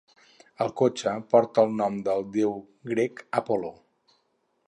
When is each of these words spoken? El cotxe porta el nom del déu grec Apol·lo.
El 0.63 0.71
cotxe 0.79 1.11
porta 1.33 1.65
el 1.67 1.75
nom 1.81 1.99
del 2.09 2.25
déu 2.37 2.57
grec 2.93 3.21
Apol·lo. 3.43 3.71